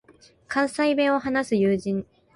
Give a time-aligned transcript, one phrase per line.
[0.47, 2.07] 関西弁を話す友人